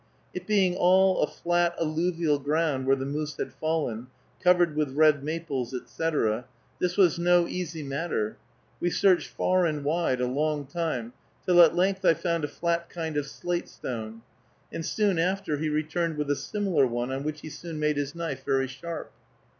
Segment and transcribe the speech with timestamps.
[0.33, 4.07] It being all a flat alluvial ground where the moose had fallen,
[4.43, 6.45] covered with red maples, etc.,
[6.79, 8.35] this was no easy matter;
[8.79, 11.13] we searched far and wide, a long time,
[11.45, 14.23] till at length I found a flat kind of slate stone,
[14.73, 18.15] and soon after he returned with a similar one, on which he soon made his
[18.15, 19.11] knife very sharp.